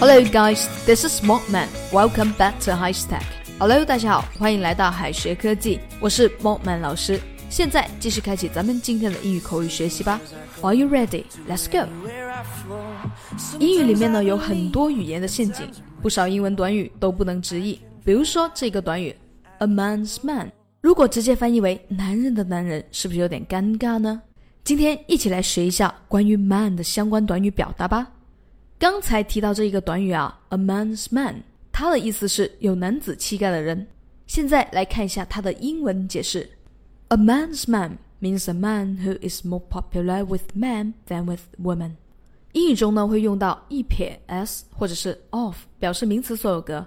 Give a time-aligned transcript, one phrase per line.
[0.00, 1.66] Hello guys, this is Mortman.
[1.90, 3.24] Welcome back to High Stack.
[3.58, 7.20] Hello，大家好，欢迎来到海学科技，我是 Mortman 老师。
[7.50, 10.20] 现在继续开启咱们今天的英语口语学习吧。
[10.62, 11.24] Are you ready?
[11.48, 11.88] Let's go.
[13.58, 15.68] 英语里面呢有很多语言的陷阱，
[16.00, 17.80] 不少英文短语都不能直译。
[18.04, 19.12] 比如说这个短语
[19.58, 24.22] a man's man，如果直接翻译为男人的男人，是不是有点尴尬呢？
[24.62, 28.06] 今天一起来学一下关于 man 的相关短语表达吧。
[28.78, 31.42] 刚才提到这一个短语啊，a man's man，
[31.72, 33.84] 它的意思是有男子气概的人。
[34.28, 36.48] 现在来看一下它的英文解释
[37.08, 41.96] ：a man's man means a man who is more popular with men than with women。
[42.52, 46.86] 英语中呢会用到一撇 s 或者是 of 表示名词所有格。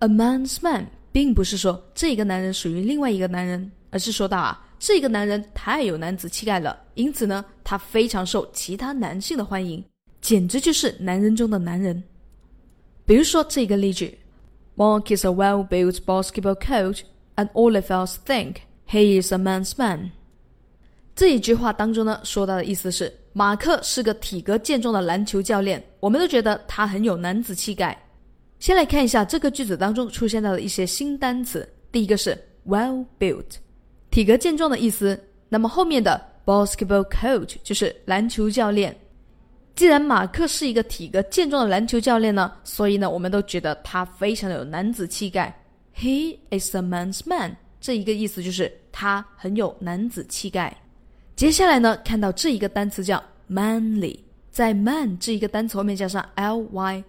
[0.00, 4.62] a man's man 并不是说这个男人属于另外一个男人，而是说到啊。
[4.78, 9.82] 这个男人太有男子气概了，因此呢，他非常受其他男性的欢迎，
[10.22, 12.02] 简直就是男人中的男人。
[13.04, 14.16] 比如说这个例句
[14.76, 17.00] ：Mark is a well-built basketball coach,
[17.36, 20.12] and all of us think he is a man's man。
[21.14, 28.00] 这一句话当中呢，说到的意思是，马克是个体格健壮的篮球教练，我们都觉得他很有男子气概。
[28.60, 33.56] 先来看一下这个句子当中出现到的一些新单词，第一个是 well-built。
[34.10, 38.96] 体格健壮的意思，那么后面的 basketball coach 就是篮球教练。
[39.74, 45.54] 既然马克是一个体格健壮的篮球教练呢，所以呢，我们都觉得他非常的有男子气概。
[45.96, 50.76] He is a man's man，这一个意思就是他很有男子气概。
[51.34, 54.18] 接下来呢，看到这一个单词叫 manly，
[54.50, 57.02] 在 man 这一个单词后面加上 ly。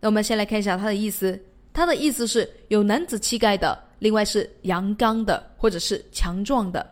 [0.00, 1.40] 那我们先来看一下它的意思，
[1.72, 3.78] 它的意思是有男子气概的。
[4.00, 6.88] 另外是阳刚的，或者是强壮的。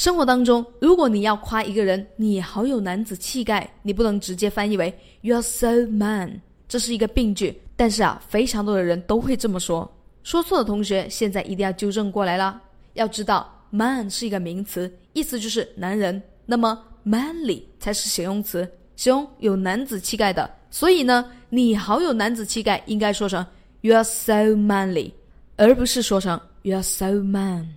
[0.00, 4.90] 生活当中，如果你要夸一个人，你好有男子气概，你不能直接翻译为
[5.22, 7.60] "You're so man"，这是一个病句。
[7.76, 9.86] 但是啊，非常多的人都会这么说。
[10.22, 12.58] 说错的同学，现在一定要纠正过来啦！
[12.94, 16.22] 要知道，man 是一个名词，意思就是男人。
[16.46, 20.50] 那么 manly 才是形容词，形容有男子气概的。
[20.70, 23.44] 所以呢，你好有男子气概，应该说成
[23.82, 25.12] "You're so manly"。
[25.56, 27.68] 而不是说成 "You are so man"。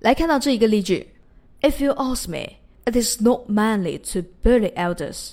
[0.00, 1.08] 来看到这一个例句
[1.62, 5.32] ：If you ask me, it is not manly to bully elders。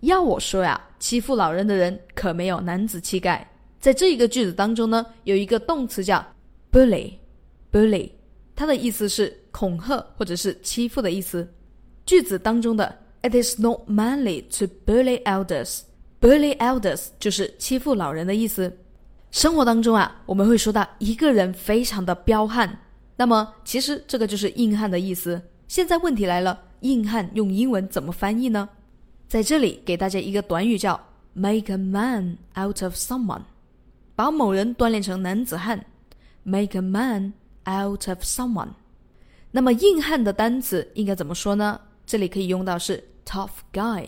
[0.00, 3.50] 要我说呀，欺负老人的人可没有男子气概。
[3.80, 6.24] 在这一个句子当中呢，有一个动词叫
[6.70, 8.10] bully，bully，
[8.54, 11.48] 它的意思是恐吓或者是欺负的意思。
[12.04, 18.78] 句子当中的 It is not manly to bully elders，bully elders 就是欺负老人的意思。
[19.30, 22.78] 生活当中啊，我们会说到一个人非常的彪悍，
[23.16, 25.40] 那么其实这个就是硬汉的意思。
[25.68, 28.68] 现在问题来了，硬汉用英文怎么翻译呢？
[29.26, 31.00] 在这里给大家一个短语叫
[31.32, 33.42] make a man out of someone，
[34.14, 35.84] 把某人锻炼成男子汉
[36.44, 37.32] ，make a man
[37.64, 38.68] out of someone。
[39.50, 41.80] 那么硬汉的单词应该怎么说呢？
[42.06, 44.06] 这里可以用到是 tough guy，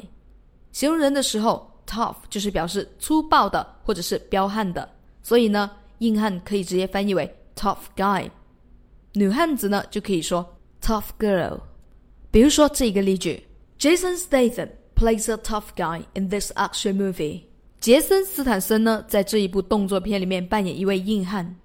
[0.70, 4.88] 形容人的时候，tough 就是表示粗暴的或者是彪悍的。
[5.22, 8.30] 所以呢，硬汉可以直接翻译为 tough guy，
[9.14, 11.58] 女汉子呢就可以说 tough girl。
[12.30, 13.42] 比如说这一个例句
[13.78, 17.42] ：Jason Statham plays a tough guy in this action movie。
[17.80, 21.56] 杰森斯坦森呢在这一部动作片里面扮演一位硬汉。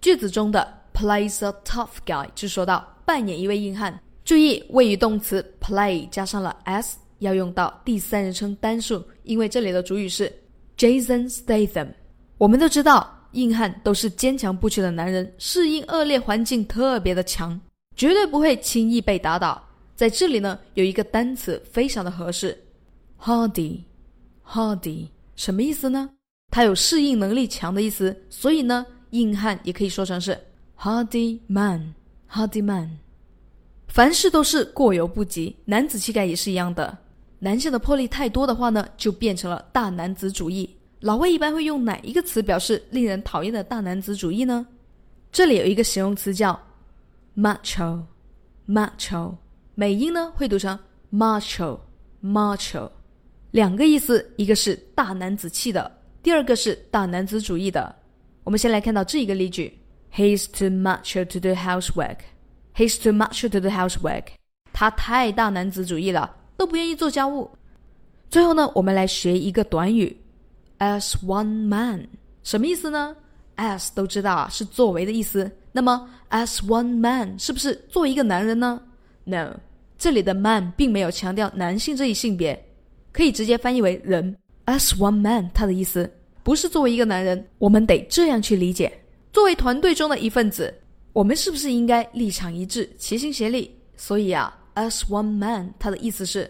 [0.00, 3.98] 句子中的 plays a tough guy 就说到扮演一位硬汉。
[4.24, 10.30] 注意谓语动词 play 加上了 s，要用到第三人称单数，因为这里的主语是
[10.76, 11.88] Jason Statham。
[12.36, 17.60] 我们都知道，硬汉都是坚强不屈的男人，适应恶劣环境特别的强，
[17.94, 19.62] 绝对不会轻易被打倒。
[19.94, 22.64] 在这里呢，有一个单词非常的合适
[23.20, 26.10] ，hardy，hardy 什么意思呢？
[26.50, 30.38] 它有适应能力强的意思，所以呢，硬汉也可以说成是
[30.78, 32.98] hardy man，hardy man。
[33.88, 36.96] 凡事都是过犹不及，男子气概也是一样的。
[37.40, 40.77] 男性的魄力太多的话呢，就变成了大男子主义。
[41.00, 44.66] 老外一般会用哪一个词表示令人讨厌的大男子主义呢？
[45.30, 46.60] 这里有一个形容词叫
[47.36, 49.36] macho，macho，
[49.76, 50.76] 美音呢会读成
[51.12, 52.90] macho，macho，
[53.52, 57.94] 两个意思，一个是大男子气的，第二个是大男子主义的。
[58.42, 59.78] 我们先来看到这一个例句
[60.12, 62.16] ：He's too macho to do housework.
[62.74, 64.24] He's too macho to do housework.
[64.72, 67.48] 他太大男子主义了，都不愿意做家务。
[68.28, 70.16] 最后呢，我们来学一个短语。
[70.78, 72.06] As one man，
[72.42, 73.16] 什么意思呢
[73.56, 75.50] ？As 都知道啊，是作为的意思。
[75.72, 78.80] 那么，as one man 是不是作为一个男人呢
[79.24, 79.56] ？No，
[79.98, 82.64] 这里的 man 并没有强调男性这一性别，
[83.12, 84.36] 可以直接翻译为人。
[84.66, 86.10] As one man，它的意思
[86.44, 88.92] 不是作为一个男人，我们得这样去理解：
[89.32, 90.72] 作为团队中的一份子，
[91.12, 93.74] 我们是不是应该立场一致、齐心协力？
[93.96, 96.48] 所以啊，as one man，它的意思是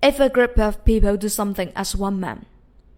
[0.00, 2.38] ，if a group of people do something as one man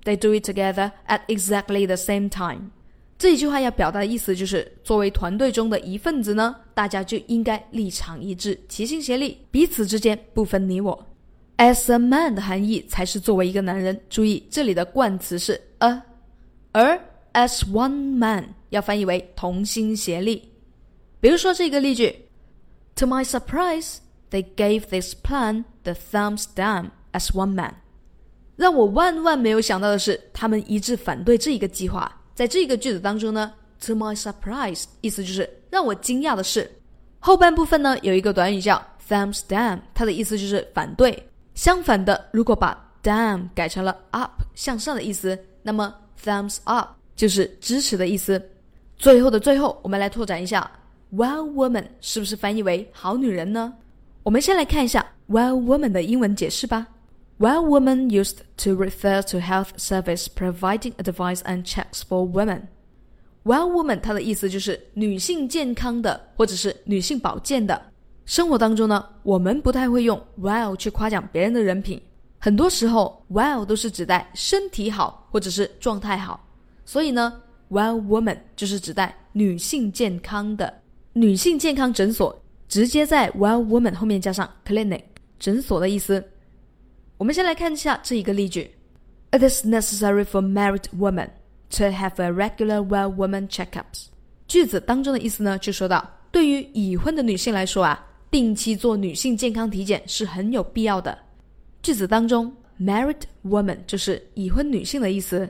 [0.04, 2.70] They do it together at exactly the same time。
[3.18, 11.06] 这一句话要表达的意思就是，作为团队中的一份子呢，大家就应该立场一致、齐心协力，彼此之间不分你我。
[11.58, 14.00] As a man 的含义才是作为一个男人。
[14.08, 16.02] 注意这里的冠词是 a，
[16.72, 16.98] 而
[17.34, 20.50] as one man 要翻译为同心协力。
[21.20, 22.24] 比如说这个例句
[22.96, 23.96] ：To my surprise,
[24.30, 27.74] they gave this plan the thumbs down as one man。
[28.60, 32.14] 让我万万没有想到的是，他们一致反对这一个计划。
[32.34, 33.50] 在这个句子当中呢
[33.82, 36.70] ，to my surprise，意思就是让我惊讶的是，
[37.20, 38.76] 后半部分呢有一个短语叫
[39.08, 41.26] thumbs down，它的意思就是反对。
[41.54, 48.46] 相反的，如果把 down 改成了 up 向上的意思，那么 thumbs up 就是支持的意思。
[48.98, 50.70] 最后的最后，我们来拓展一下
[51.14, 53.72] well woman 是不是翻译为好女人呢？
[54.22, 56.86] 我们先来看一下 well woman 的英文解释吧。
[57.40, 62.64] Well woman used to refer to health service providing advice and checks for women.
[63.44, 67.80] Well woman 它的意思就是女性健康的或者是女性保健的。
[68.26, 71.98] 生活当中呢，我们不太会用 well 去夸奖别人的人品，
[72.38, 76.46] 很多时候 well 都是指代身体好或者是状态好。
[76.84, 77.40] 所以呢
[77.70, 80.70] ，well woman 就是指代女性健康的
[81.14, 82.38] 女性健康诊所，
[82.68, 85.00] 直接在 well woman 后面加上 clinic
[85.38, 86.22] 诊所的意思。
[87.20, 88.70] 我们先来看一下这一个例句
[89.30, 91.28] ：It is necessary for married women
[91.72, 94.06] to have a regular well woman checkups。
[94.48, 101.18] 句子当中的意思呢，就说到，对于已婚的女性来说啊，定期做女性健康体检是很有必要的。
[101.82, 102.50] 句子当中
[102.80, 105.46] ，married woman 就是已婚女性的意思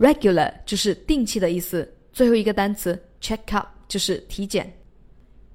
[0.00, 1.88] ，regular 就是定期的意思。
[2.12, 4.68] 最后一个单词 checkup 就是体检。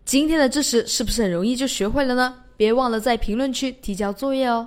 [0.06, 2.42] 今天的知识是不是很容易就学会了呢？
[2.56, 4.66] 别忘了在评论区提交作业哦。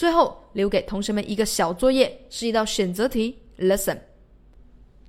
[0.00, 3.38] 最后留给同学们一个小作业，是一道选择题。
[3.58, 3.98] Listen,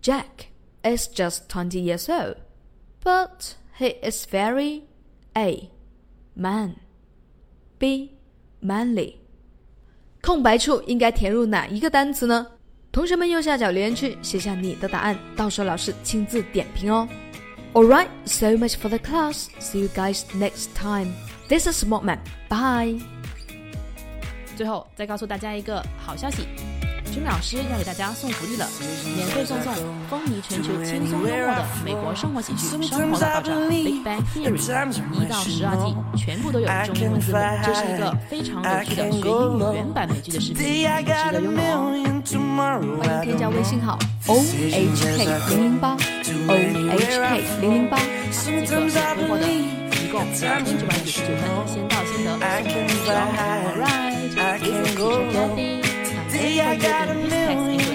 [0.02, 0.50] Jack
[0.84, 2.36] is just twenty years old,
[3.02, 4.82] but he is very
[5.32, 5.70] A
[6.36, 6.76] man,
[7.80, 8.18] B
[8.62, 9.14] manly。
[10.22, 12.46] 空白处应该填入哪一个单词呢？
[12.92, 17.08] 同学们右下角留言区写下你的答案，到时候老师亲自点评哦。
[17.72, 19.46] All right, so much for the class.
[19.62, 21.14] See you guys next time.
[21.48, 22.20] This is Smokman.
[22.50, 23.20] Bye.
[24.56, 26.48] 最后再告诉大家一个好消息，
[27.12, 28.68] 君老师要给大家送福利了，
[29.15, 29.74] 免费送送
[30.09, 34.56] 风靡全球、轻松幽默的美国生活喜剧《生活大爆炸》（Big Bang Theory），
[35.13, 41.92] 一到十二季全部都有中英文字幕，这是一个非常有趣的学英语原版美剧的视频，值得拥有哦！
[43.01, 43.97] 欢迎添加微信号
[44.27, 47.97] o h k 零零八 o h k 零零八，
[48.31, 52.30] 即可免费获得，一共两千九百九十九分，先到先得，
[52.63, 53.13] 送出哦
[53.81, 54.20] ！Alright。
[54.62, 55.28] I can't go.
[56.30, 57.91] Today I got a million,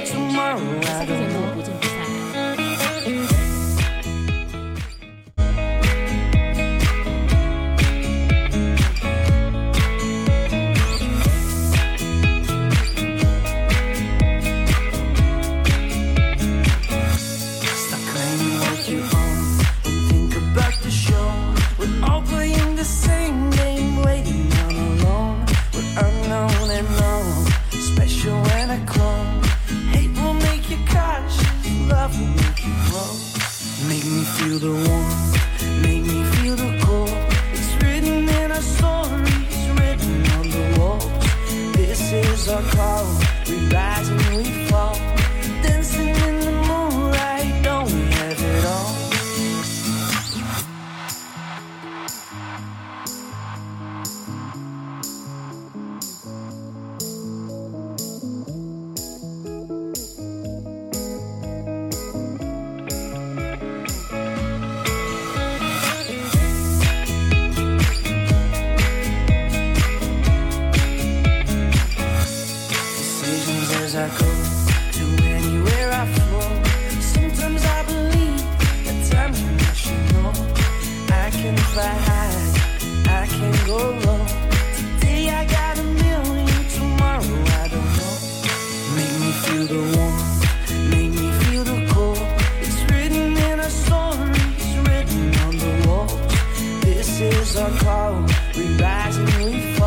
[97.19, 98.31] faces are cold.
[98.57, 99.86] We rise and we fall.